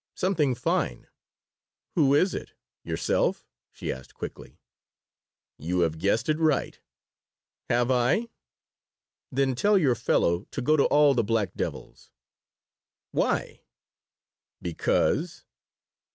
[0.15, 1.05] "Something fine."
[1.93, 2.53] "Who is it
[2.83, 4.57] yourself?" she asked, quickly
[5.59, 6.79] "You have guessed it right."
[7.69, 8.29] "Have I?
[9.31, 12.09] Then tell your fellow to go to all the black devils."
[13.11, 13.61] "Why?"
[14.59, 15.45] "Because."